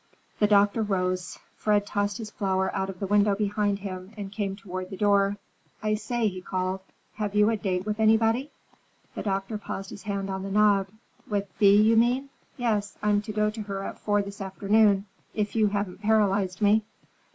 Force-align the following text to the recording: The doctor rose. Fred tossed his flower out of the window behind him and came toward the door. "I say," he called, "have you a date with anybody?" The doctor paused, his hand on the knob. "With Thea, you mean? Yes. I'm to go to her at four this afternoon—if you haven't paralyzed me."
The 0.39 0.47
doctor 0.47 0.81
rose. 0.81 1.37
Fred 1.55 1.85
tossed 1.85 2.17
his 2.17 2.31
flower 2.31 2.75
out 2.75 2.89
of 2.89 2.99
the 2.99 3.05
window 3.05 3.35
behind 3.35 3.77
him 3.77 4.15
and 4.17 4.31
came 4.31 4.55
toward 4.55 4.89
the 4.89 4.97
door. 4.97 5.37
"I 5.83 5.93
say," 5.93 6.27
he 6.27 6.41
called, 6.41 6.79
"have 7.17 7.35
you 7.35 7.51
a 7.51 7.55
date 7.55 7.85
with 7.85 7.99
anybody?" 7.99 8.49
The 9.13 9.21
doctor 9.21 9.59
paused, 9.59 9.91
his 9.91 10.01
hand 10.01 10.27
on 10.31 10.41
the 10.41 10.49
knob. 10.49 10.87
"With 11.29 11.51
Thea, 11.59 11.79
you 11.81 11.97
mean? 11.97 12.29
Yes. 12.57 12.97
I'm 13.03 13.21
to 13.21 13.31
go 13.31 13.51
to 13.51 13.61
her 13.61 13.83
at 13.83 13.99
four 13.99 14.23
this 14.23 14.41
afternoon—if 14.41 15.55
you 15.55 15.67
haven't 15.67 16.01
paralyzed 16.01 16.63
me." 16.63 16.81